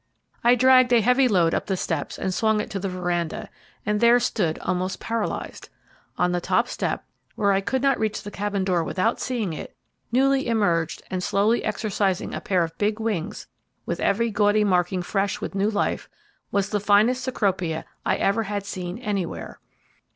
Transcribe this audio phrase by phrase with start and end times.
[0.43, 3.49] I dragged a heavy load up the steps and swung it to the veranda,
[3.85, 5.69] and there stood almost paralysed.
[6.17, 7.03] On the top step,
[7.35, 9.75] where I could not reach the Cabin door without seeing it,
[10.11, 13.45] newly emerged, and slowly exercising a pair of big wings,
[13.85, 16.09] with every gaudy marking fresh with new life,
[16.51, 19.59] was the finest Cecropia I ever had seen anywhere.